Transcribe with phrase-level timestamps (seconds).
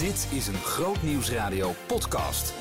[0.00, 2.54] Dit is een Groot Nieuwsradio podcast.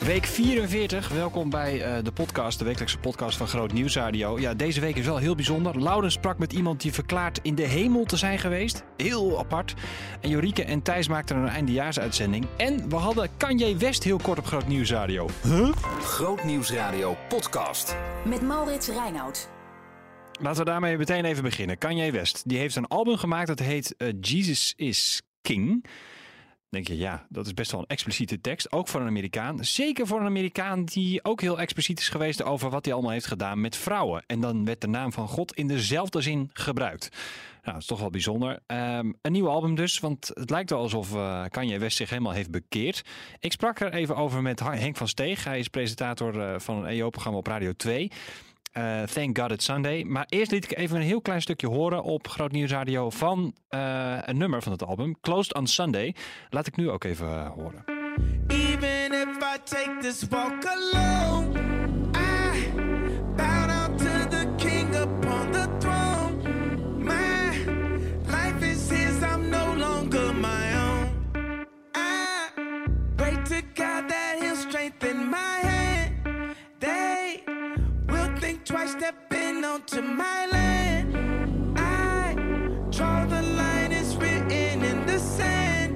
[0.00, 4.38] Week 44, welkom bij eh, de podcast, de wekelijkse podcast van Groot Nieuwsradio.
[4.38, 5.82] Ja, deze week is wel heel bijzonder.
[5.82, 8.82] Laurens sprak met iemand die verklaart in de hemel te zijn geweest.
[8.96, 9.74] Heel apart.
[10.20, 12.46] En Jorike en Thijs maakten een eindejaarsuitzending.
[12.56, 15.28] En we hadden Kanye West heel kort op Groot Nieuwsradio.
[15.42, 15.72] Huh?
[16.00, 17.96] Groot Nieuwsradio podcast.
[18.24, 19.48] Met Maurits Reinoud.
[20.40, 21.78] Laten we daarmee meteen even beginnen.
[21.78, 25.84] Kanye West, die heeft een album gemaakt dat heet eh, Jesus is King
[26.70, 28.72] denk je, ja, dat is best wel een expliciete tekst.
[28.72, 29.64] Ook voor een Amerikaan.
[29.64, 33.26] Zeker voor een Amerikaan die ook heel expliciet is geweest over wat hij allemaal heeft
[33.26, 34.24] gedaan met vrouwen.
[34.26, 37.08] En dan werd de naam van God in dezelfde zin gebruikt.
[37.50, 38.50] Nou, dat is toch wel bijzonder.
[38.66, 42.32] Um, een nieuw album dus, want het lijkt wel alsof uh, Kanye West zich helemaal
[42.32, 43.02] heeft bekeerd.
[43.38, 45.44] Ik sprak er even over met Henk van Steeg.
[45.44, 48.10] Hij is presentator uh, van een EO-programma op Radio 2.
[48.76, 50.04] Uh, Thank God It's Sunday.
[50.04, 53.54] Maar eerst liet ik even een heel klein stukje horen op Groot Nieuws Radio van
[53.70, 56.14] uh, een nummer van het album, Closed on Sunday.
[56.50, 57.84] Laat ik nu ook even uh, horen.
[58.46, 61.58] Even if I take this walk alone,
[62.14, 62.72] I
[63.36, 66.42] bow down to the king upon the throne.
[66.98, 67.50] My
[68.26, 71.08] life is his, I'm no longer my own.
[71.94, 72.50] I
[73.16, 74.29] pray to God that
[79.60, 80.90] land.
[83.28, 85.90] The line, written in the sand.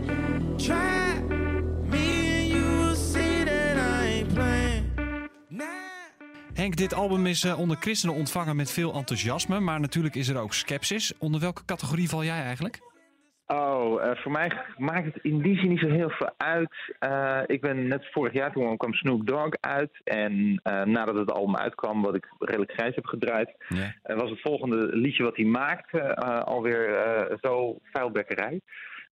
[0.59, 1.21] Try
[1.91, 4.25] me you see that I.
[6.55, 10.37] Henk, dit album is uh, onder christenen ontvangen met veel enthousiasme, maar natuurlijk is er
[10.37, 11.13] ook sceptisch.
[11.19, 12.94] Onder welke categorie val jij eigenlijk?
[13.47, 16.75] Oh, uh, voor mij maakt het in die zin niet zo heel veel uit.
[17.01, 19.91] Uh, ik ben net vorig jaar, toen kwam Snoop Dogg uit.
[20.05, 23.55] En uh, nadat het album uitkwam, wat ik redelijk grijs heb gedraaid...
[24.03, 28.61] Was het volgende liedje wat hij maakte alweer zo vuilbekkerij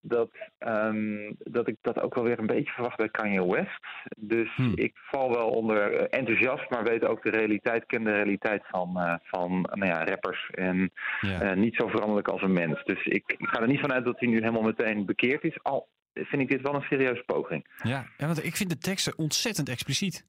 [0.03, 3.87] dat, um, dat ik dat ook wel weer een beetje verwacht bij Kanye West.
[4.17, 4.73] Dus hmm.
[4.75, 9.15] ik val wel onder enthousiast, maar weet ook de realiteit, ken de realiteit van, uh,
[9.23, 10.51] van nou ja, rappers.
[10.51, 10.91] En
[11.21, 11.43] ja.
[11.43, 12.85] uh, niet zo veranderlijk als een mens.
[12.85, 15.63] Dus ik, ik ga er niet vanuit dat hij nu helemaal meteen bekeerd is.
[15.63, 17.67] Al vind ik dit wel een serieuze poging.
[17.83, 20.27] Ja, ja want ik vind de teksten ontzettend expliciet.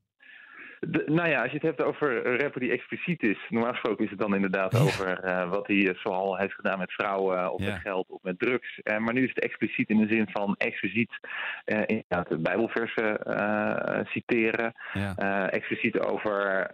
[0.88, 4.04] De, nou ja, als je het hebt over een rapper die expliciet is, normaal gesproken
[4.04, 7.72] is het dan inderdaad over uh, wat hij zoal heeft gedaan met vrouwen of ja.
[7.72, 8.80] met geld of met drugs.
[8.84, 11.12] Uh, maar nu is het expliciet in de zin van expliciet
[11.66, 13.20] inderdaad de Bijbelversen
[14.08, 14.74] citeren.
[14.94, 15.50] Ja.
[15.50, 16.70] expliciet over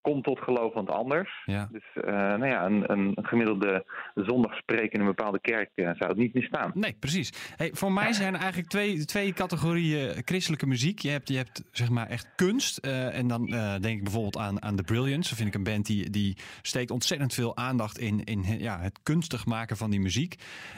[0.00, 1.42] kom tot geloof van het anders.
[1.44, 1.68] Ja.
[1.72, 3.84] Dus nou ja, een, een gemiddelde
[4.14, 6.70] zondagspreek in een bepaalde kerk zou het niet meer staan.
[6.74, 7.54] Nee, precies.
[7.56, 10.98] Hey, voor mij zijn er eigenlijk twee, twee categorieën christelijke muziek.
[10.98, 14.62] Je hebt, je hebt zeg maar echt kunst en dan uh, denk ik bijvoorbeeld aan,
[14.62, 15.28] aan The Brilliance.
[15.28, 18.98] Dat vind ik een band die, die steekt ontzettend veel aandacht in, in ja, het
[19.02, 20.34] kunstig maken van die muziek.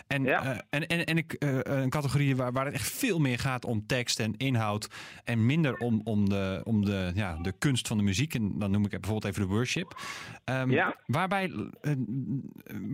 [0.07, 0.45] En, ja.
[0.45, 3.65] uh, en, en, en ik, uh, een categorie waar, waar het echt veel meer gaat
[3.65, 4.89] om tekst en inhoud.
[5.25, 8.35] En minder om, om, de, om de, ja, de kunst van de muziek.
[8.35, 10.01] En dan noem ik bijvoorbeeld even de worship.
[10.45, 10.97] Um, ja.
[11.07, 11.71] waarbij,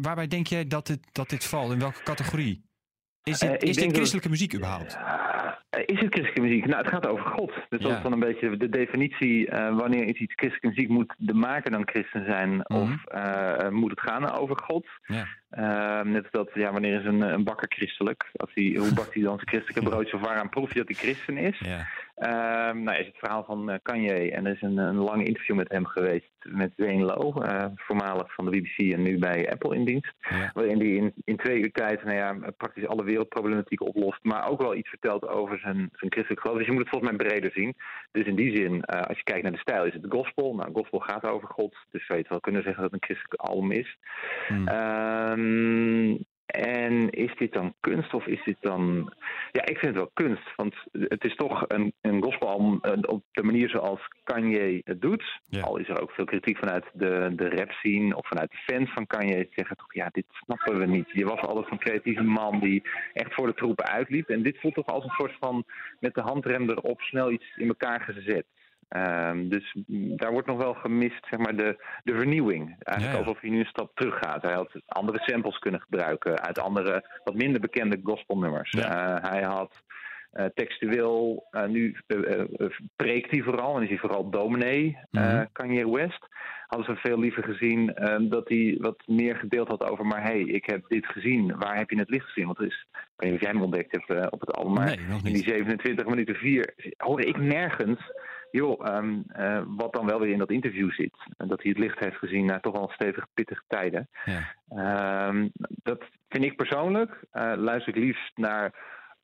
[0.02, 1.72] waarbij denk jij dat dit, dat dit valt?
[1.72, 2.68] In welke categorie?
[3.22, 4.38] Is dit, is dit christelijke dat...
[4.38, 4.98] muziek überhaupt?
[5.70, 6.66] Is het christelijke muziek?
[6.66, 7.52] Nou, het gaat over God.
[7.68, 9.50] Dus dat is dan een beetje de definitie.
[9.50, 10.88] Uh, wanneer is iets christelijke muziek?
[10.88, 12.50] Moet de maker dan christen zijn?
[12.50, 12.80] Mm -hmm.
[12.82, 14.86] Of uh, moet het gaan over God?
[15.06, 15.26] Ja.
[15.50, 18.30] Uh, net als dat, ja, wanneer is een, een bakker christelijk?
[18.36, 20.16] Als hij, hoe bakt hij dan zijn christelijke broodje?
[20.16, 21.58] Of waaraan proef je dat hij christen is?
[21.58, 21.86] Ja.
[22.20, 24.30] Uh, nou, is het verhaal van uh, Kanye.
[24.30, 26.30] En er is een, een lang interview met hem geweest.
[26.42, 30.12] Met Zane Lowe, uh, voormalig van de BBC en nu bij Apple in dienst.
[30.30, 30.50] Ja.
[30.54, 34.24] Waarin hij in, in twee uur tijd nou ja, praktisch alle wereldproblematiek oplost.
[34.24, 36.56] Maar ook wel iets vertelt over zijn, zijn christelijk geloof.
[36.56, 37.74] Dus je moet het volgens mij breder zien.
[38.10, 40.54] Dus in die zin, als je kijkt naar de stijl, is het gospel.
[40.54, 41.76] Nou, gospel gaat over God.
[41.90, 43.98] Dus zou je het wel kunnen zeggen dat het een christelijk album is.
[44.48, 44.68] Hmm.
[44.68, 49.12] Um, en is dit dan kunst of is dit dan.
[49.52, 50.56] Ja, ik vind het wel kunst.
[50.56, 55.40] Want het is toch een, een gospelalbum op de manier zoals Kanye het doet.
[55.48, 55.60] Ja.
[55.60, 58.92] Al is er ook veel kritiek vanuit de, de rap scene of vanuit de fans
[58.92, 59.48] van Kanye.
[59.50, 61.10] Zeggen toch, ja, dit snappen we niet.
[61.12, 62.82] Je was altijd een creatieve man die
[63.12, 64.28] echt voor de troepen uitliep.
[64.28, 65.64] En dit voelt toch als een soort van
[66.00, 68.46] met de handrem erop snel iets in elkaar gezet.
[68.96, 69.76] Um, dus
[70.16, 72.76] daar wordt nog wel gemist, zeg maar, de, de vernieuwing.
[72.78, 73.24] Eigenlijk ja.
[73.24, 74.42] alsof hij nu een stap terug gaat.
[74.42, 78.70] Hij had andere samples kunnen gebruiken uit andere, wat minder bekende gospelnummers.
[78.70, 79.18] Ja.
[79.18, 79.72] Uh, hij had
[80.32, 81.96] uh, textueel, uh, nu
[82.96, 85.48] preekt hij vooral, en is hij vooral dominee, mm -hmm.
[85.52, 86.28] Kanye West.
[86.66, 87.94] Hadden ze veel liever gezien
[88.28, 91.90] dat hij wat meer gedeeld had over, maar hey, ik heb dit gezien, waar heb
[91.90, 92.46] je het licht gezien?
[92.46, 95.18] Want is, ik weet niet of jij hem ontdekt hebt op het album, maar nee,
[95.24, 98.00] in die 27 minuten 4 hoorde ik nergens
[98.50, 101.16] joh, um, uh, wat dan wel weer in dat interview zit.
[101.36, 104.08] Dat hij het licht heeft gezien na toch al stevig pittige tijden.
[104.24, 105.28] Ja.
[105.28, 105.50] Um,
[105.82, 107.24] dat vind ik persoonlijk.
[107.32, 108.74] Uh, luister ik liefst naar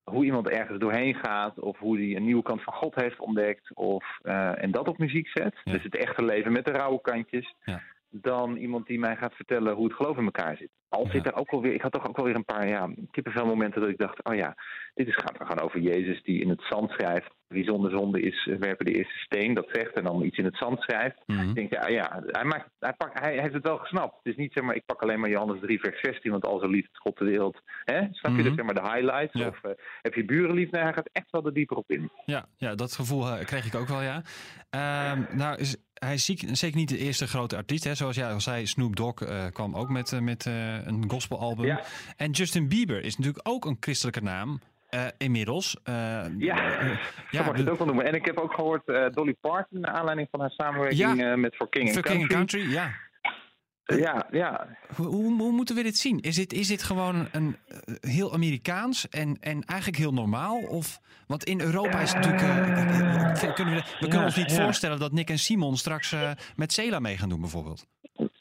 [0.05, 3.75] hoe iemand ergens doorheen gaat, of hoe hij een nieuwe kant van God heeft ontdekt,
[3.75, 4.19] of,
[4.55, 5.61] en dat op muziek zet.
[5.65, 7.55] Dus het echte leven met de rauwe kantjes.
[7.65, 10.71] Ja dan iemand die mij gaat vertellen hoe het geloof in elkaar zit.
[10.89, 13.47] Al zit er ook alweer, ik had toch ook wel weer een paar ja, kippenvel
[13.47, 14.57] momenten dat ik dacht, oh ja,
[14.95, 17.35] dit is, gaat gewoon over Jezus die in het zand schrijft.
[17.47, 20.45] Wie zonder zonde is, eh, werpen de eerste steen, dat zegt en dan iets in
[20.45, 21.23] het zand schrijft.
[21.27, 21.49] Mhm.
[21.49, 24.17] Ik denk, ja, ja hij, maakt, hij, pakt, hij heeft het wel gesnapt.
[24.23, 26.59] Het is niet zeg maar, ik pak alleen maar Johannes 3 vers 16, want al
[26.59, 27.61] zo lief het God de wereld.
[27.85, 28.01] Hè?
[28.11, 29.35] Snap je mm zeg maar de highlights?
[29.35, 29.71] Of uh,
[30.03, 30.71] heb je buren lief?
[30.71, 32.11] Nee, hij gaat echt wel er dieper op in.
[32.25, 34.23] Ja, ja dat gevoel uh, kreeg ik ook wel, ja.
[34.75, 37.85] Uh, nou, is, hij is zeker niet de eerste grote artiest.
[37.85, 37.95] Hè?
[37.95, 41.65] Zoals jij al zei, Snoop Dogg uh, kwam ook met, uh, met uh, een gospelalbum.
[41.65, 41.83] Ja.
[42.17, 44.61] En Justin Bieber is natuurlijk ook een christelijke naam.
[45.19, 45.77] inmiddels.
[45.85, 48.05] ja, ja mag je het ook wel noemen.
[48.05, 51.91] En ik heb ook gehoord Dolly Parton, naar aanleiding van haar samenwerking met For King,
[51.91, 52.71] For King and Country.
[52.71, 52.93] Ja.
[53.87, 54.67] Ja, ja.
[54.97, 56.21] Hoe, hoe, moeten we dit zien?
[56.21, 57.57] Is dit, is dit gewoon een,
[58.01, 60.59] heel Amerikaans en, en eigenlijk heel normaal?
[60.59, 63.55] Of, want in Europa is het natuurlijk.
[63.55, 66.15] kunnen we, we kunnen ons niet voorstellen dat Nick en Simon straks
[66.57, 67.87] met Cela mee gaan doen, bijvoorbeeld.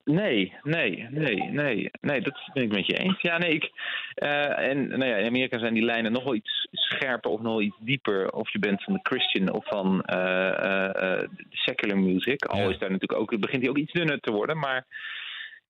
[0.05, 3.21] Nee, nee, nee, nee, nee, dat ben ik met je eens.
[3.21, 3.71] Ja, nee, ik,
[4.15, 7.51] uh, en nou ja, in Amerika zijn die lijnen nog wel iets scherper of nog
[7.51, 8.31] wel iets dieper.
[8.31, 12.45] Of je bent van de Christian of van de secular music.
[12.45, 14.85] Al is daar natuurlijk ook, begint hij ook iets dunner te worden, maar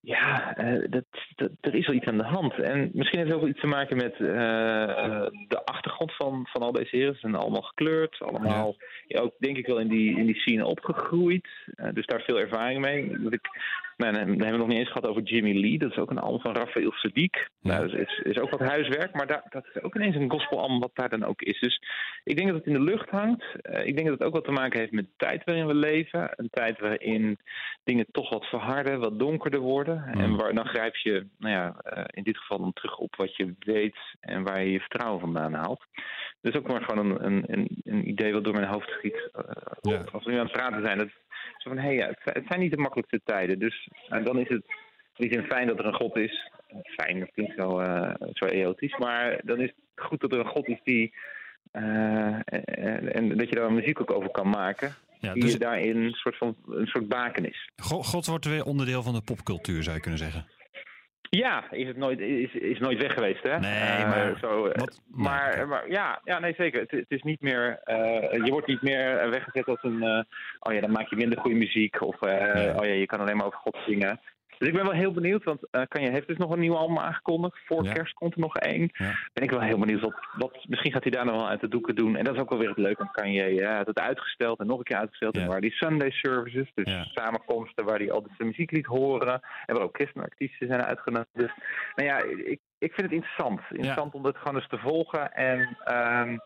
[0.05, 1.03] ja, uh, dat,
[1.35, 2.53] dat, er is wel iets aan de hand.
[2.53, 6.61] En misschien heeft het ook wel iets te maken met uh, de achtergrond van, van
[6.61, 7.13] al deze heren.
[7.13, 8.75] Ze zijn allemaal gekleurd, allemaal
[9.07, 9.19] ja.
[9.19, 11.47] ook denk ik wel in die, in die scene opgegroeid.
[11.75, 13.17] Uh, dus daar veel ervaring mee.
[13.17, 13.47] Dat ik
[13.97, 15.77] Nee, nee, we hebben het nog niet eens gehad over Jimmy Lee.
[15.77, 17.49] Dat is ook een album van Raphaël Sadiq.
[17.61, 20.79] Nou, dat is, is, ook wat huiswerk, maar daar, dat is ook ineens een gospelalbum
[20.79, 21.59] wat daar dan ook is.
[21.59, 21.81] Dus
[22.23, 23.43] ik denk dat het in de lucht hangt.
[23.43, 25.73] Uh, ik denk dat het ook wat te maken heeft met de tijd waarin we
[25.73, 26.29] leven.
[26.35, 27.37] Een tijd waarin
[27.83, 30.03] dingen toch wat verharden, wat donkerder worden.
[30.03, 33.35] En waar, dan grijp je, nou ja, uh, in dit geval dan terug op wat
[33.35, 35.85] je weet en waar je je vertrouwen vandaan haalt.
[36.41, 39.29] Dus ook maar gewoon een, een, een, idee wat door mijn hoofd schiet.
[39.35, 39.41] Uh,
[39.81, 40.03] ja.
[40.11, 41.09] Als we nu aan het praten zijn, dat
[41.57, 43.59] zo van, hé, hey, het, zijn niet de makkelijkste tijden.
[43.59, 44.63] Dus en dan is het
[45.15, 46.51] in die fijn dat er een God is.
[46.83, 48.97] Fijn, dat klinkt zo, uh, zo eotisch.
[48.97, 51.13] Maar dan is het goed dat er een God is die...
[51.73, 54.93] Uh, en, en, dat je daar muziek ook over kan maken.
[55.19, 55.51] Ja, die dus...
[55.51, 57.69] je daarin een soort, van, een soort baken is.
[57.75, 60.45] God wordt weer onderdeel van de popcultuur, zou je kunnen zeggen.
[61.29, 63.59] Ja, is het nooit, is, is nooit weg geweest, hè?
[63.59, 64.37] Nee, uh, maar...
[64.39, 66.81] Zo, wat, maar, ja, maar, ja, ja, nee, zeker.
[66.81, 67.81] Het, het is niet meer...
[67.85, 70.03] Uh, je wordt niet meer weggezet als een...
[70.03, 70.21] Uh,
[70.59, 72.01] oh ja, dan maak je minder goede muziek.
[72.01, 72.79] Of nee.
[72.79, 74.19] oh ja, je kan alleen maar over God zingen.
[74.57, 76.99] Dus ik ben wel heel benieuwd, want uh, Kanye heeft dus nog een nieuw album
[76.99, 77.57] aangekondigd.
[77.65, 78.89] Voor kerst komt er nog één.
[78.93, 79.13] Ja.
[79.33, 81.67] Ben ik wel heel benieuwd wat, wat, misschien gaat hij daar nog wel uit de
[81.67, 82.15] doeken doen.
[82.15, 83.63] En dat is ook wel weer het leuke aan Kanye.
[83.63, 85.37] Hij had het uitgesteld en nog een keer uitgesteld.
[85.37, 89.41] En waar die Sunday services, dus samenkomsten waar hij altijd zijn muziek liet horen.
[89.65, 91.29] En waar ook christenartiesten zijn uitgenodigd.
[91.33, 91.51] Dus
[91.95, 93.61] nou ja, ik, ik vind het interessant.
[93.69, 95.33] Interessant om dat gewoon eens te volgen.
[95.33, 95.77] En...
[95.87, 96.39] Um,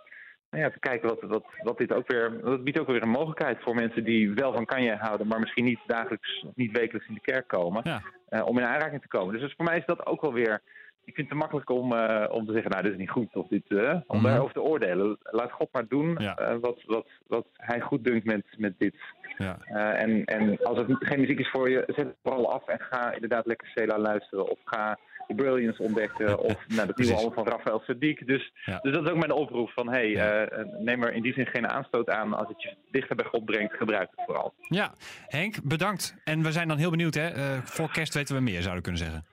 [0.50, 2.42] nou ja, te kijken wat, wat, wat dit ook weer.
[2.44, 5.66] Dat biedt ook weer een mogelijkheid voor mensen die wel van Kanye houden, maar misschien
[5.66, 8.02] niet dagelijks of niet wekelijks in de kerk komen.
[8.30, 9.34] Uh, om in aanraking te komen.
[9.34, 10.62] Dus, dus voor mij is dat ook wel weer.
[11.06, 13.36] Ik vind het te makkelijk om, uh, om te zeggen, nou, dit is niet goed.
[13.36, 15.18] Of dit, uh, om mm daarover te oordelen.
[15.20, 16.14] Laat God maar doen
[16.62, 18.96] wat, wat, wat hij goed dunkt met, met dit.
[19.38, 19.58] Ja.
[19.96, 23.14] en, en als het geen muziek is voor je, zet het vooral af en ga
[23.14, 24.50] inderdaad lekker Cela luisteren.
[24.50, 25.00] Of ga
[25.36, 26.40] Brilliance ontdekken.
[26.40, 28.26] Of nou, het nieuwe album van Rafael Sadiq.
[28.26, 31.46] Dus, dus dat is ook mijn oproep van hey, uh, neem er in die zin
[31.46, 32.34] geen aanstoot aan.
[32.34, 34.54] Als het je dichter bij God brengt, gebruik het vooral.
[34.60, 34.94] Ja,
[35.28, 36.16] Henk, bedankt.
[36.24, 37.14] En we zijn dan heel benieuwd.
[37.14, 37.36] Hè?
[37.36, 39.26] Uh, voor kerst weten we meer, zouden we kunnen zeggen.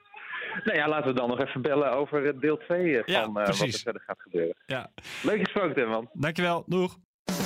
[0.64, 3.54] Nou ja, laten we dan nog even bellen over deel 2 van ja, wat er
[3.54, 4.56] verder gaat gebeuren.
[4.66, 4.90] Ja.
[5.22, 6.08] Leuk gesproken, man.
[6.12, 6.64] Dankjewel.
[6.66, 6.96] Doeg.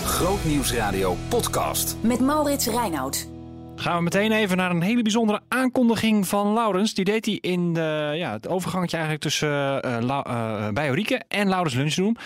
[0.05, 2.03] Grootnieuwsradio podcast.
[2.03, 3.40] Met Maurits Reinoud.
[3.81, 6.95] Gaan we meteen even naar een hele bijzondere aankondiging van Laurens.
[6.95, 11.49] Die deed hij in de, ja, het overgangetje eigenlijk tussen uh, uh, bij Orieke en
[11.49, 12.17] Laurens Lunchroom.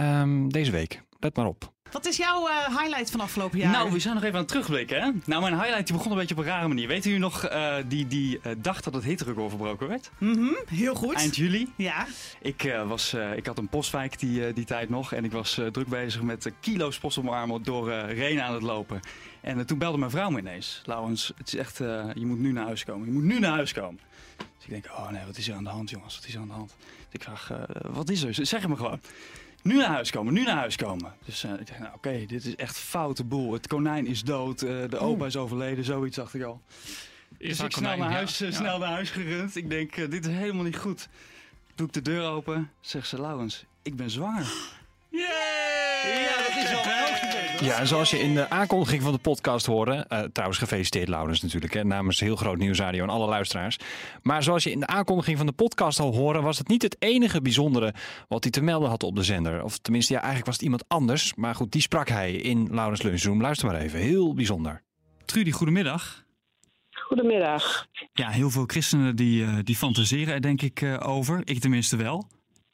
[0.00, 1.02] Um, deze week.
[1.18, 1.73] Let maar op.
[1.94, 3.70] Wat is jouw uh, highlight van afgelopen jaar?
[3.70, 5.02] Nou, we zijn nog even aan het terugblikken.
[5.02, 5.10] Hè?
[5.24, 6.88] Nou, mijn highlight die begon een beetje op een rare manier.
[6.88, 10.10] Weet u nog uh, die, die uh, dag dat het hitterecord verbroken werd?
[10.18, 11.14] Mm -hmm, heel goed.
[11.14, 11.72] Eind juli.
[11.76, 12.06] Ja.
[12.40, 15.12] Ik, was, ik had een postwijk die, die tijd nog.
[15.12, 18.62] En ik was druk bezig met kilo's post op mijn armen door Renen aan het
[18.62, 19.00] lopen.
[19.40, 20.82] En toen belde mijn vrouw me ineens.
[20.84, 21.78] Laurens, het is echt,
[22.14, 23.06] je moet nu naar huis komen.
[23.06, 24.00] Je moet nu naar huis komen.
[24.36, 26.14] Dus ik denk, oh nee, wat is er aan de hand jongens?
[26.16, 26.74] Wat is er aan de hand?
[26.78, 27.50] Dus ik vraag,
[27.82, 28.34] wat is er?
[28.46, 29.00] Zeg het me gewoon
[29.64, 31.14] nu naar huis komen, nu naar huis komen.
[31.24, 33.52] Dus uh, ik dacht, nou, oké, dit is echt foute boel.
[33.52, 36.60] Het konijn is dood, uh, de opa is overleden, zoiets dacht ik al.
[37.38, 39.56] Is dus ik snel, naar huis, uh, snel naar huis gerund.
[39.56, 41.08] Ik denk, dit is helemaal niet goed.
[41.74, 44.52] Doe ik de deur open, zegt ze, Laurens, ik ben zwanger.
[45.10, 45.63] Yay!
[46.04, 49.66] Ja, dat is wel wel Ja, en zoals je in de aankondiging van de podcast
[49.66, 49.92] hoorde...
[50.08, 53.78] eh, trouwens gefeliciteerd Laurens natuurlijk, hè, namens heel groot nieuwsradio en alle luisteraars.
[54.22, 56.40] Maar zoals je in de aankondiging van de podcast al hoorde...
[56.40, 57.94] was het niet het enige bijzondere
[58.28, 59.62] wat hij te melden had op de zender.
[59.62, 61.34] Of tenminste, ja, eigenlijk was het iemand anders.
[61.34, 63.40] Maar goed, die sprak hij in Laurens Lunchroom.
[63.40, 64.82] Luister maar even, heel bijzonder.
[65.24, 66.24] Trudy, goedemiddag.
[66.90, 67.86] Goedemiddag.
[68.12, 71.40] Ja, heel veel christenen die, eh, die fantaseren er denk ik eh, over.
[71.44, 72.28] Ik tenminste wel.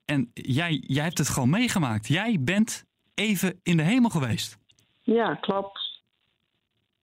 [0.04, 2.08] En jij, jij hebt het gewoon meegemaakt.
[2.08, 2.84] Jij bent
[3.20, 4.58] even in de hemel geweest.
[5.00, 6.02] Ja, klopt.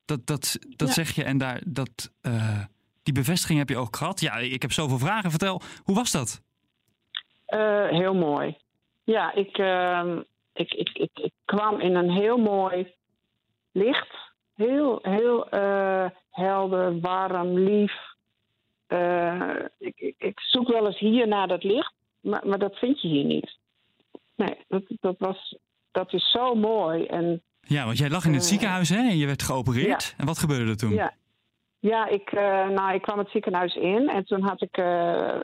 [0.05, 0.93] Dat, dat, dat Ja.
[0.93, 2.63] zeg je en daar, dat, eh,
[3.03, 4.19] die bevestiging heb je ook gehad.
[4.19, 5.29] Ja, ik heb zoveel vragen.
[5.29, 6.41] Vertel, hoe was dat?
[7.45, 8.57] Eh, heel mooi.
[9.03, 10.21] Ja, ik, ehm,
[10.53, 12.93] ik, ik, ik, ik kwam in een heel mooi
[13.71, 14.15] licht.
[14.53, 17.93] Heel, heel eh, helder, warm, lief.
[19.77, 23.07] Ik, ik, ik zoek wel eens hier naar dat licht, maar, maar dat vind je
[23.07, 23.57] hier niet.
[24.35, 25.57] Nee, dat, dat, was,
[25.97, 27.05] dat is zo mooi.
[27.05, 28.97] En Ja, want jij lag in het Eh, ziekenhuis hè?
[28.97, 30.13] en je werd geopereerd.
[30.17, 30.93] En wat gebeurde er toen?
[30.93, 31.13] Ja,
[31.79, 35.39] ja ik, eh, nou, ik kwam het ziekenhuis in en toen, had ik, eh,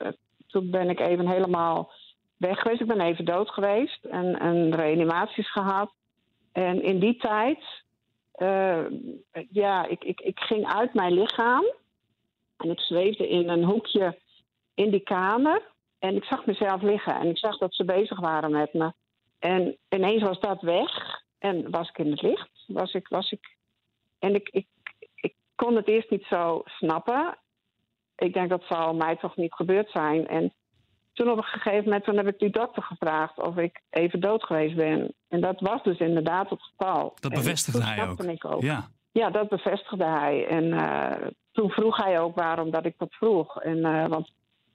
[0.47, 1.91] toen ben ik even helemaal
[2.37, 2.81] weg geweest.
[2.81, 5.91] Ik ben even dood geweest en, en reanimaties gehad.
[6.51, 7.63] En in die tijd,
[9.49, 11.65] ja, ik, ik, ik ging uit mijn lichaam
[12.57, 14.19] en ik zweefde in een hoekje
[14.73, 15.61] in die kamer.
[15.99, 18.91] En ik zag mezelf liggen en ik zag dat ze bezig waren met me.
[19.43, 22.49] En ineens was dat weg en was ik in het licht.
[22.67, 23.55] Was ik, was ik,
[24.19, 24.67] en ik, ik,
[25.15, 27.37] ik kon het eerst niet zo snappen.
[28.15, 30.27] Ik denk dat zal mij toch niet gebeurd zijn.
[30.27, 30.53] En
[31.13, 34.43] toen op een gegeven moment toen heb ik die dokter gevraagd of ik even dood
[34.43, 35.13] geweest ben.
[35.27, 37.13] En dat was dus inderdaad het geval.
[37.19, 38.29] Dat bevestigde hij snapte ook.
[38.29, 38.61] Ik ook.
[38.61, 38.87] Ja.
[39.11, 40.47] Ja, dat bevestigde hij.
[40.47, 43.61] En eh, toen vroeg hij ook waarom dat ik dat vroeg.
[43.61, 44.31] En, eh, want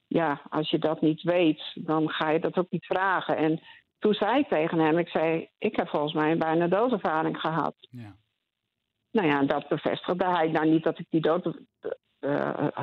[0.06, 3.36] ja, als je dat niet weet, dan ga je dat ook niet vragen.
[3.36, 3.60] En
[3.98, 7.74] toen zei ik tegen hem, ik zei, ik heb volgens mij een bijna doodervaring gehad.
[7.90, 8.16] Ja.
[9.10, 10.50] Nou ja, dat bevestigde hij.
[10.50, 11.44] Nou, niet dat ik die dood...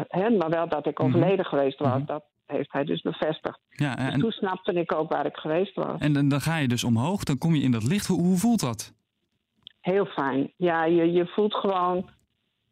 [0.08, 1.08] hè, maar wel dat ik Mhm.
[1.08, 1.98] overleden geweest was.
[1.98, 2.06] Mhm.
[2.06, 3.60] Dat heeft hij dus bevestigd.
[3.70, 6.00] Ja, Dus en, toen snapte ik ook waar ik geweest was.
[6.02, 8.08] en, dan- dan ga je dus omhoog, dan kom je in dat licht.
[8.08, 8.94] Hoe, hoe voelt dat?
[9.82, 10.54] Heel fijn.
[10.58, 12.10] Ja, je, je voelt gewoon.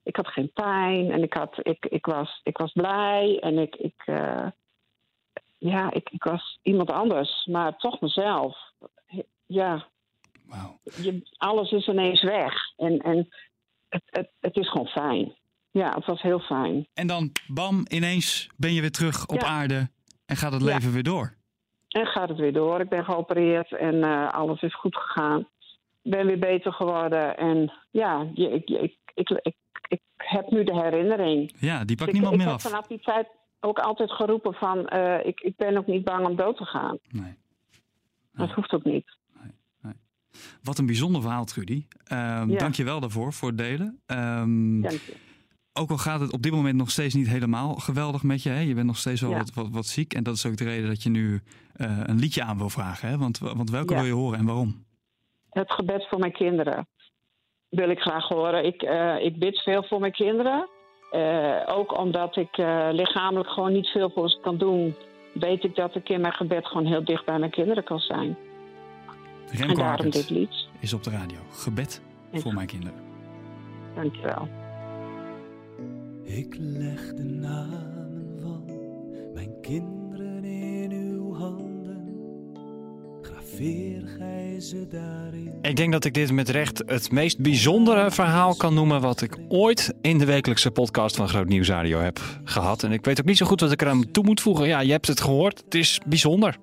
[0.03, 3.75] Ik had geen pijn en ik, had, ik, ik, was, ik was blij en ik.
[3.75, 4.47] ik eh,
[5.63, 8.58] ja, ik, ik was iemand anders, maar toch mezelf.
[9.46, 9.88] Ja,
[10.84, 13.29] je, alles is ineens weg en, en
[13.89, 15.34] het, het, het is gewoon fijn.
[15.72, 16.88] Ja, het was heel fijn.
[16.93, 19.48] En dan, bam, ineens ben je weer terug op Ja.
[19.48, 19.89] aarde
[20.25, 20.67] en gaat het Ja.
[20.74, 21.36] leven weer door.
[21.89, 22.79] En gaat het weer door.
[22.79, 25.39] Ik ben geopereerd en eh, alles is goed gegaan.
[26.01, 27.38] Ik ben weer beter geworden.
[27.38, 29.55] En ja, je- ik, ik, ik, ik,
[29.88, 31.53] ik heb nu de herinnering.
[31.60, 32.62] Ja, die pakt niemand ik meer af.
[32.62, 33.27] vanaf die tijd
[33.63, 34.88] ook altijd geroepen van...
[34.88, 36.98] eh, ik, ik ben ook niet bang om dood te gaan.
[37.10, 37.34] Nee.
[38.34, 39.17] Dat hoeft ook niet.
[40.63, 41.86] Wat een bijzonder verhaal, Trudy.
[42.03, 42.58] Ehm Ja.
[42.58, 44.01] Dank je wel daarvoor, voor het delen.
[44.05, 45.15] Ehm, Dank je.
[45.74, 48.50] ook al gaat het op dit moment nog steeds niet helemaal geweldig met je.
[48.50, 48.60] Hè?
[48.60, 49.38] Je bent nog steeds wel Ja.
[49.38, 50.13] wat, wat, wat ziek.
[50.13, 51.41] En dat is ook de reden dat je nu
[51.74, 53.10] eh, een liedje aan wil vragen.
[53.10, 53.17] Hè?
[53.17, 54.00] Want, want welke Ja.
[54.00, 54.86] wil je horen en waarom?
[55.50, 56.88] Het gebed voor mijn kinderen
[57.70, 58.65] wil ik graag horen.
[58.65, 60.70] Ik, eh, ik bid veel voor mijn kinderen.
[61.13, 64.96] Eh, ook omdat ik eh, lichamelijk gewoon niet veel voor ze kan doen...
[65.34, 68.38] weet ik dat ik in mijn gebed gewoon heel dicht bij mijn kinderen kan zijn.
[69.50, 70.67] En Remco daarom dit lied.
[70.79, 71.38] is op de radio.
[71.51, 72.01] Gebed
[72.34, 73.00] voor mijn kinderen.
[73.96, 74.48] Dankjewel.
[76.24, 78.65] Ik leg de namen van
[79.34, 81.73] mijn kinderen in uw handen.
[85.62, 89.38] Ik denk dat ik dit met recht het meest bijzondere verhaal kan noemen wat ik
[89.48, 92.84] ooit in de wekelijkse podcast van Groot Nieuws Radio heb gehad.
[92.84, 94.67] En ik weet ook niet zo goed wat ik eraan toe moet voegen.
[94.67, 95.62] Ja, je hebt het gehoord.
[95.65, 96.58] Het is bijzonder.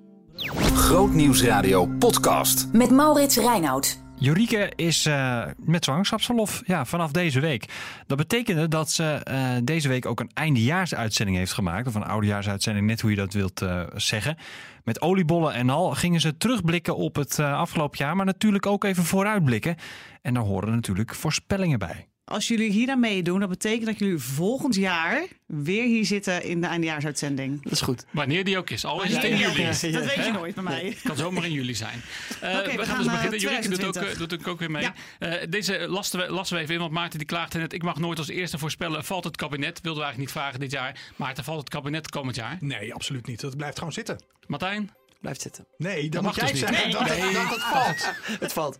[0.75, 2.69] Grootnieuwsradio podcast.
[2.73, 4.03] Met Maurits Reinoud.
[4.21, 7.65] Jorike is eh, met zwangerschapsverlof ja, vanaf deze week.
[8.07, 11.87] Dat betekende dat ze eh, deze week ook een eindejaarsuitzending heeft gemaakt.
[11.87, 14.37] Of een oudejaarsuitzending, net hoe je dat wilt eh, zeggen.
[14.85, 18.17] Met oliebollen en al gingen ze terugblikken op het afgelopen jaar.
[18.17, 19.77] Maar natuurlijk ook even vooruitblikken.
[20.23, 22.07] En daar horen natuurlijk voorspellingen bij.
[22.31, 26.61] Als jullie hier aan meedoen, dat betekent dat jullie volgend jaar weer hier zitten in
[26.61, 27.63] de eindejaarsuitzending.
[27.63, 28.05] Dat is goed.
[28.11, 28.85] Wanneer die ook is.
[28.85, 29.93] Al is het in Ja, juli.
[29.93, 30.97] Dat weet je nooit bij mij.
[31.05, 32.01] kan zomaar in juli zijn.
[32.41, 33.39] Eh, we, we gaan gaan, dus eh, beginnen.
[33.41, 34.13] Jurike doet ook, 2020.
[34.13, 34.83] eh, doet ook, ook weer mee.
[34.83, 34.95] Ja.
[35.19, 37.73] Eh, deze lasten we, lassen we even in, want Maarten die klaagde net.
[37.73, 39.81] Ik mag nooit als eerste voorspellen, valt het kabinet?
[39.81, 40.99] Wilden we eigenlijk niet vragen dit jaar.
[41.17, 42.57] Maarten, valt het kabinet komend jaar?
[42.61, 43.41] Nee, absoluut niet.
[43.41, 44.23] Dat blijft gewoon zitten.
[44.47, 44.91] Martijn?
[45.21, 45.67] Blijft zitten.
[45.77, 46.71] Nee, dan Dat moet mag jij dus niet.
[46.71, 48.13] zeggen dat, het- dat het valt.
[48.41, 48.79] Het valt.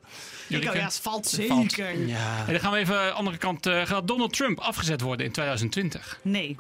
[0.53, 1.99] Oh ja, het valt zeker.
[2.07, 2.39] Ja.
[2.47, 3.67] En dan gaan we even aan de andere kant.
[3.67, 6.19] eh, gaat Donald Trump afgezet worden in 2020?
[6.23, 6.57] Nee.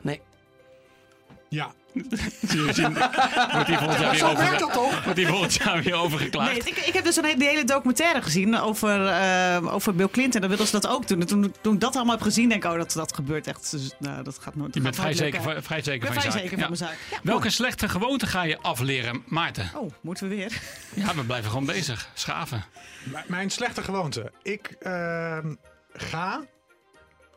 [0.00, 0.20] Nee.
[1.48, 5.02] Ja, Wordt die volgend jaar weer zo over- werkt dat toch?
[5.04, 6.50] Wordt die volgend jaar weer overgeklaagd?
[6.50, 10.08] Nee, ik, ik heb dus een hele, die hele documentaire gezien over, eh, over Bill
[10.08, 10.40] Clinton.
[10.40, 11.20] Dan wilden ze dat ook doen.
[11.20, 13.70] En toen, toen ik dat allemaal heb gezien, denk ik, oh, dat, dat gebeurt echt.
[13.70, 14.74] Dus, nou, dat gaat nooit.
[14.74, 16.40] Je bent vrij zeker, van- vrij zeker Ik ben van je vrij zaak.
[16.50, 16.66] zeker van Ja.
[16.66, 16.96] mijn zaak.
[17.10, 19.70] Ja, Welke slechte gewoonte ga je afleren, Maarten?
[19.74, 20.52] Oh, moeten we weer?
[20.94, 22.08] Ja, we blijven gewoon bezig.
[22.14, 22.64] Schaven.
[23.04, 24.32] M- Mijn slechte gewoonte.
[24.42, 25.54] Ik ehm,
[25.92, 26.40] ga.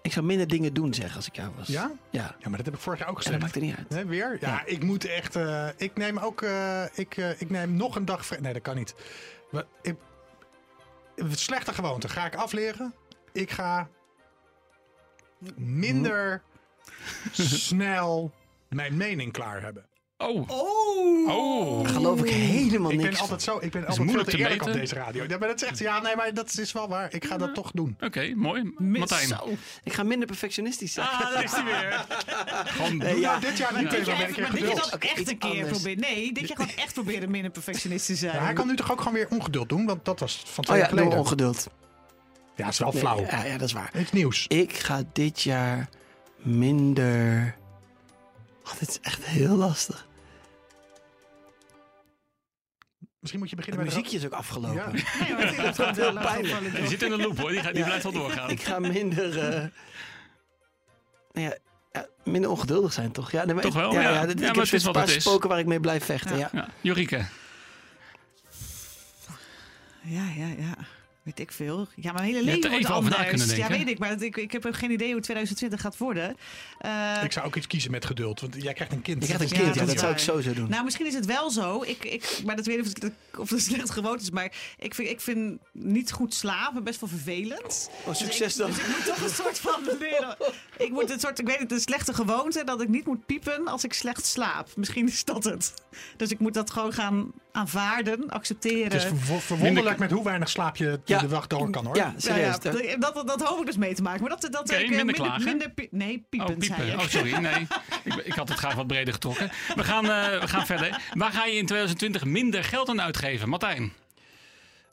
[0.03, 1.67] Ik zou minder dingen doen, zeg, als ik jou was.
[1.67, 1.91] Ja?
[2.09, 2.35] Ja.
[2.39, 3.33] Ja, maar dat heb ik vorig jaar ook gezegd.
[3.35, 3.89] dat maakt er niet uit.
[3.89, 4.37] Nee, weer?
[4.39, 4.65] Ja, Ja.
[4.65, 5.35] ik moet echt.
[5.35, 6.41] eh, ik neem ook.
[6.41, 8.39] eh, ik, eh, ik neem nog een dag.
[8.39, 8.95] Nee, dat kan niet.
[9.51, 9.95] Wa- Ik,
[11.29, 12.09] slechte gewoonte.
[12.09, 12.93] Ga ik afleren?
[13.31, 13.87] Ik ga
[15.55, 16.41] minder
[17.67, 18.31] snel
[18.69, 19.85] mijn mening klaar hebben.
[20.27, 20.49] Oh.
[20.49, 21.29] Oh.
[21.35, 21.87] Oh.
[21.89, 23.09] Geloof ik helemaal Ik niks.
[23.09, 23.57] ben altijd zo.
[23.61, 24.81] Ik ben is altijd veel moeilijk te te eerlijk op meten.
[24.81, 25.23] deze radio.
[25.27, 27.13] Ja, maar dat zegt ja, nee, maar dat is wel waar.
[27.13, 27.97] Ik ga dat toch doen.
[28.01, 28.73] Oké, mooi.
[28.77, 29.27] Martijn.
[29.27, 29.49] Zo.
[29.83, 31.07] Ik ga minder perfectionistisch zijn.
[31.07, 32.05] Ah, daar is hij weer.
[32.75, 34.89] Gewoon Doe nou dit jaar niet keer maar dit je geduld.
[34.91, 35.69] dan echt iets een keer anders.
[35.69, 35.99] proberen.
[35.99, 38.33] Nee, dit je gewoon echt proberen minder perfectionist te zijn.
[38.35, 40.63] Ja, hij kan nu toch ook gewoon weer ongeduld doen, want dat was van Oh
[40.63, 41.19] twee ja, jaar geleden.
[41.19, 41.67] ongeduld.
[42.55, 43.19] Ja, is wel Nee, flauw.
[43.25, 43.91] Ja, ja, dat is waar.
[43.99, 44.45] Iets nieuws.
[44.47, 45.89] Ik ga dit jaar
[46.37, 47.55] minder...
[48.65, 50.07] Oh, dit is echt heel lastig.
[53.23, 54.75] Misschien moet je Het beginnen met muziekje is ook afgelopen.
[54.75, 54.91] Ja.
[55.19, 56.75] Nee, maar het gaat heel pijnlijk.
[56.75, 58.49] Die zit in de loop hoor, die, gaat, die Ja, blijft wel doorgaan.
[58.49, 59.39] Ik ga minder...
[59.39, 59.49] eh,
[61.31, 61.57] nou ja,
[61.91, 63.31] ja, minder ongeduldig zijn, toch?
[63.31, 63.93] Ja, nee, maar Toch wel?
[63.93, 64.09] Ja, Ja.
[64.09, 65.23] ja, Ja, dit- maar ik het heb is een wat paar het is.
[65.23, 66.49] spoken waar ik mee blijf vechten, ja.
[66.53, 66.67] Ja.
[66.81, 67.25] Jorike.
[70.01, 70.73] Ja, ja, ja.
[71.23, 71.87] Weet ik veel.
[71.95, 73.55] Ja, mijn hele leven er wordt even over na anders.
[73.55, 73.99] Ja, weet ik.
[73.99, 76.37] Maar ik, ik heb ook geen idee hoe 2020 gaat worden.
[76.79, 79.27] Eh, Ik zou ook iets kiezen met geduld, want jij krijgt een kind.
[79.27, 80.19] Je krijgt een kind, ja, dat zou ik waar.
[80.19, 80.69] sowieso doen.
[80.69, 81.83] Nou, misschien is het wel zo.
[81.83, 84.29] Ik, ik, maar dat weet ik of het, of het slecht gewoond is.
[84.31, 87.89] Maar ik vind, ik vind niet goed slapen best wel vervelend.
[88.05, 88.67] Oh, succes dan.
[88.69, 90.37] Dus ik moet toch een soort van leren.
[90.77, 93.67] Ik moet een soort, ik weet het, een slechte gewoonte dat ik niet moet piepen
[93.67, 94.67] als ik slecht slaap.
[94.75, 95.73] Misschien is dat het.
[96.17, 98.83] Dus ik moet dat gewoon gaan aanvaarden, accepteren.
[98.83, 101.19] Het is ver- verwonderlijk met hoe weinig slaap je Ja.
[101.19, 101.95] de wacht door kan hoor.
[101.95, 102.55] Ja, Ja, serieus.
[102.61, 104.21] ja, dat, dat, dat hoop ik dus mee te maken.
[104.21, 105.43] Maar dat, dat Oké, ik, eh, minder klagen?
[105.43, 106.93] minder nee, piepen, Oh, zei piepen.
[106.93, 106.99] ik.
[106.99, 107.33] Oh, sorry.
[107.35, 107.67] Nee,
[108.03, 109.51] ik, ik had het graag wat breder getrokken.
[109.75, 111.01] We gaan, eh, we gaan verder.
[111.13, 113.49] Waar ga je in 2020 minder geld aan uitgeven?
[113.49, 113.93] Martijn.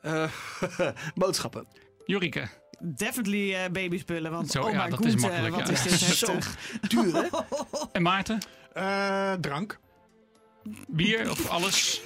[0.02, 0.24] Eh,
[1.14, 1.66] boodschappen.
[2.06, 2.48] Jorike.
[2.82, 5.72] Definitely eh babyspullen, want Zo, oh ja, my dat god, is makkelijk, wat ja.
[5.72, 6.38] is dit Zo
[6.88, 7.28] duur, hè?
[7.92, 8.38] En Maarten?
[8.72, 9.78] Eh, drank.
[10.88, 12.02] Bier of alles?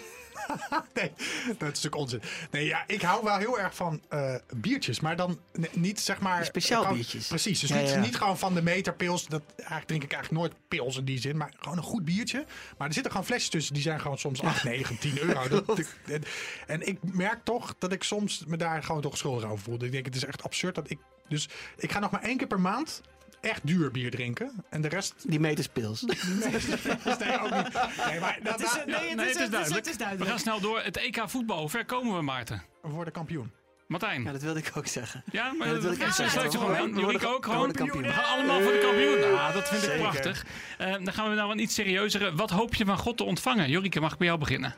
[0.95, 1.13] nee,
[1.47, 2.23] dat is natuurlijk onzin.
[2.51, 5.39] Nee, ja, ik hou wel heel erg van eh, biertjes, maar dan
[5.73, 6.45] niet zeg maar...
[6.45, 7.27] Speciaal gewoon- biertjes.
[7.27, 8.01] Precies, dus Ja, niet, ja.
[8.01, 9.27] niet gewoon van de meterpils.
[9.27, 12.45] Dat, eigenlijk drink ik eigenlijk nooit pils in die zin, maar gewoon een goed biertje.
[12.79, 15.49] Maar er zitten gewoon flesjes tussen, die zijn gewoon soms 8, 9, 10 euro.
[15.67, 16.23] Dat- en,
[16.67, 19.83] en ik merk toch dat ik soms me daar gewoon toch schuldig over voel.
[19.85, 20.99] Ik denk, het is echt absurd dat ik...
[21.29, 23.01] Dus ik ga nog maar één keer per maand
[23.45, 24.65] echt duur bier drinken.
[24.71, 25.15] En de rest...
[25.27, 26.01] Die meterspils.
[26.05, 27.73] Nee, ook niet.
[28.09, 29.75] Nee, maar Het is, dat, nee, het, Nee, is, het is duidelijk.
[29.75, 30.31] Het is We duidelijk.
[30.31, 30.81] gaan snel door.
[30.83, 31.59] Het EK voetbal.
[31.61, 32.63] Hoe ver komen we, Maarten?
[32.83, 33.53] we worden kampioen.
[33.87, 34.23] Martijn.
[34.23, 35.23] Ja, dat wilde ik ook zeggen.
[35.31, 36.51] Ja, maar Ja, dat, wil ik sluit zeggen.
[36.53, 38.03] gewoon ook we gewoon.
[38.03, 39.19] We gaan allemaal voor de kampioen.
[39.21, 40.03] Nou, dat vind ik Zeker.
[40.09, 40.45] prachtig.
[40.79, 42.35] Eh, dan gaan we nou een iets serieuzere.
[42.35, 43.71] Wat hoop je van God te ontvangen?
[43.71, 44.75] Jorike, mag ik bij jou beginnen?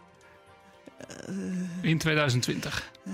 [1.83, 2.90] In 2020.
[3.05, 3.12] Eh,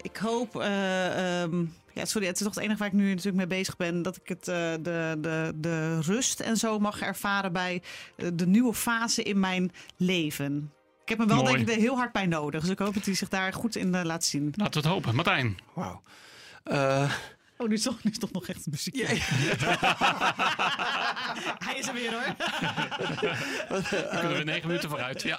[0.00, 0.60] ik hoop.
[0.60, 3.76] eh, ehm, ja, sorry, het is toch het enige waar ik nu natuurlijk mee bezig
[3.76, 4.02] ben.
[4.02, 7.82] Dat ik het, eh, de, de, de rust en zo mag ervaren bij
[8.16, 10.72] eh, de nieuwe fase in mijn leven.
[11.02, 11.56] Ik heb me wel Mooi.
[11.56, 12.60] denk ik er heel hard bij nodig.
[12.60, 14.52] Dus ik hoop dat hij zich daar goed in eh, laat zien.
[14.56, 15.14] Laten we het hopen.
[15.14, 15.56] Martijn.
[15.74, 16.02] Wauw.
[16.64, 17.12] Eh,
[17.60, 18.94] Oh, nu is toch, nu is toch nog echt muziek.
[18.96, 19.06] ja,
[21.66, 22.34] Hij is er weer hoor.
[23.68, 23.82] Dan
[24.20, 25.22] kunnen we negen minuten vooruit.
[25.22, 25.38] Ja.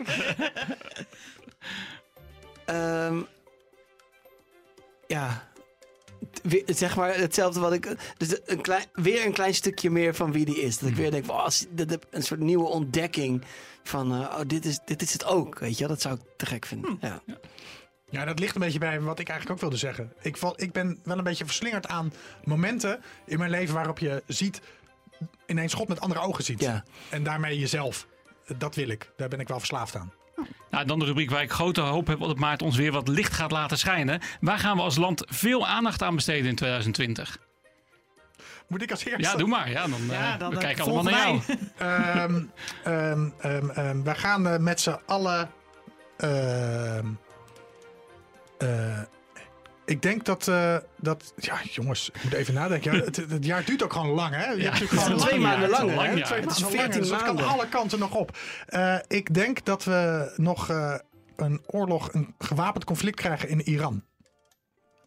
[2.65, 3.21] Ehm,
[5.10, 5.48] ja.
[6.65, 7.95] Zeg maar hetzelfde wat ik.
[8.17, 10.78] Dus een klein, weer een klein stukje meer van wie die is.
[10.78, 11.48] Dat ik weer denk: van, oh,
[12.10, 13.43] een soort nieuwe ontdekking.
[13.84, 15.60] Van, eh, oh, dit is, dit is het ook.
[15.60, 16.98] Weet je, dat zou ik te gek vinden.
[17.02, 17.22] Ja.
[18.10, 20.13] Ja, dat ligt een beetje bij wat ik eigenlijk ook wilde zeggen.
[20.22, 24.24] Ik, val, ik ben wel een beetje verslingerd aan momenten in mijn leven waarop je
[24.28, 24.62] ziet,
[25.45, 26.62] ineens God met andere ogen ziet.
[26.62, 26.84] Ja.
[27.10, 28.08] En daarmee jezelf.
[28.58, 29.12] Dat wil ik.
[29.15, 30.13] Daar ben ik wel verslaafd aan.
[30.69, 33.34] Nou, dan de rubriek waar ik grote hoop heb dat Maarten ons weer wat licht
[33.34, 34.21] gaat laten schijnen.
[34.41, 37.38] Waar gaan we als land veel aandacht aan besteden in 2020?
[38.67, 39.21] Moet ik als eerste?
[39.21, 39.69] Ja, doe maar.
[39.69, 41.39] Ja, dan, Ja, eh, dan, we kijken allemaal naar jou.
[41.41, 42.43] volgen Ehm,
[42.84, 45.49] ehm, ehm, ehm, wij gaan eh, met z'n allen.
[46.17, 47.06] ehm,
[48.58, 48.99] eh,
[49.89, 51.34] ik denk dat, eh, dat.
[51.38, 52.95] Ja, jongens, ik moet even nadenken.
[52.97, 54.45] Ja, het, het jaar duurt ook gewoon lang, hè?
[54.52, 55.95] Je hebt natuurlijk het is gewoon een Twee maanden lang hè?
[56.12, 56.25] jaar.
[56.25, 58.38] twee Het is maanden langer, 14 dus het kan alle kanten nog op.
[58.65, 60.95] Eh, ik denk dat we nog eh,
[61.36, 64.04] een oorlog, een gewapend conflict krijgen in Iran.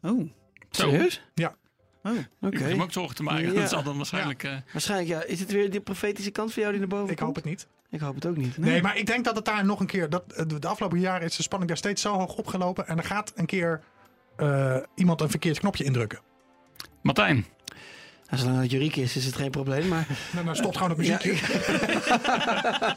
[0.03, 0.31] Oh.
[0.71, 1.23] Serieus?
[1.35, 1.55] Ja.
[2.03, 2.13] Oh.
[2.13, 2.59] Ik Oké.
[2.59, 3.53] heb hem ook zorgen te maken.
[3.53, 3.61] Ja.
[3.61, 4.43] Dat zal dan waarschijnlijk...
[4.45, 5.23] eh, Waarschijnlijk, ja.
[5.25, 7.27] Is het weer die profetische kant voor jou die naar boven Ik komt?
[7.27, 7.67] hoop het niet.
[7.91, 8.59] Ik hoop het ook niet.
[8.59, 8.83] Nee.
[8.83, 10.11] maar ik denk dat het daar nog een keer...
[10.11, 12.87] Dat, de afgelopen jaren is de spanning daar steeds zo hoog opgelopen.
[12.87, 13.83] En er gaat een keer
[14.37, 16.21] uh, iemand een verkeerd knopje indrukken.
[17.03, 17.47] Martijn.
[18.33, 19.89] Nou, zolang het juriek is, is het geen probleem.
[19.89, 20.07] Maar...
[20.33, 21.33] Nou, dan stopt gewoon het muziekje.
[21.33, 22.97] Ja,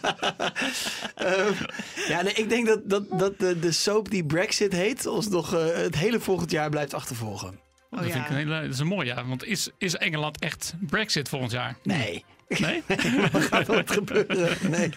[1.21, 1.61] uh,
[2.11, 5.05] ja nee, ik denk dat, dat, dat de, de soap die Brexit heet...
[5.05, 7.59] ons nog uh, het hele volgend jaar blijft achtervolgen.
[7.89, 8.13] Oh, dat, ja.
[8.13, 9.27] vind ik een hele, dat is een mooi jaar.
[9.27, 11.77] Want is, is Engeland echt Brexit volgend jaar?
[11.83, 12.25] Nee.
[12.47, 12.83] Nee?
[13.31, 14.57] Wat gaat er gebeuren?
[14.69, 14.89] Nee.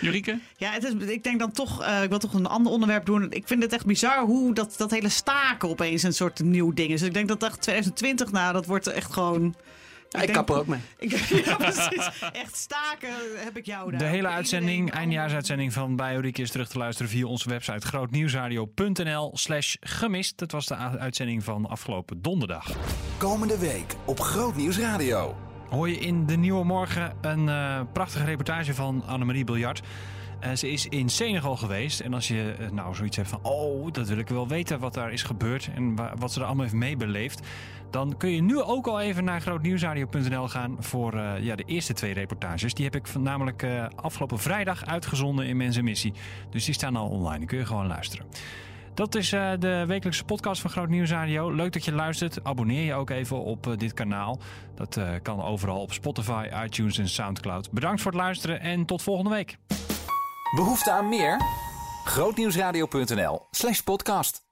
[0.00, 0.38] Jurike?
[0.56, 3.30] Ja, het is, ik denk dan toch, uh, ik wil toch een ander onderwerp doen.
[3.30, 6.90] Ik vind het echt bizar hoe dat, dat hele staken opeens een soort nieuw ding
[6.90, 6.98] is.
[6.98, 9.54] Dus ik denk dat echt 2020, nou, dat wordt echt gewoon...
[10.08, 10.80] Ja, ik, ik kap er ook mee.
[10.98, 11.10] Ik,
[11.44, 12.10] ja, precies.
[12.32, 14.00] Echt staken heb ik jou daar.
[14.00, 19.76] De hele uitzending, eindejaarsuitzending van Bioriek is terug te luisteren via onze website grootnieuwsradio.nl slash
[19.80, 20.38] gemist.
[20.38, 22.70] Dat was de uitzending van afgelopen donderdag.
[23.18, 25.47] Komende week op Grootnieuws Radio.
[25.70, 29.82] Hoor je in de Nieuwe Morgen een uh, prachtige reportage van Annemarie Biljart.
[30.44, 32.00] Uh, ze is in Senegal geweest.
[32.00, 33.38] En als je uh, nou zoiets hebt van...
[33.42, 35.70] oh, dat wil ik wel weten wat daar is gebeurd...
[35.74, 37.46] en wat ze er allemaal heeft meebeleefd...
[37.90, 40.76] dan kun je nu ook al even naar grootnieuwsradio.nl gaan...
[40.78, 42.74] voor ja, de eerste twee reportages.
[42.74, 46.12] Die heb ik namelijk afgelopen vrijdag uitgezonden in Mensen Missie.
[46.50, 47.38] Dus die staan al online.
[47.38, 48.26] Die kun je gewoon luisteren.
[48.98, 51.50] Dat is uh, de wekelijkse podcast van Groot Nieuws Radio.
[51.50, 52.44] Leuk dat je luistert.
[52.44, 54.38] Abonneer je ook even op uh, dit kanaal.
[54.74, 57.70] Dat uh, kan overal op Spotify, iTunes en Soundcloud.
[57.70, 59.58] Bedankt voor het luisteren en tot volgende week.
[60.54, 61.40] Behoefte aan meer?
[62.04, 64.47] Grootnieuwsradio.nl slash podcast.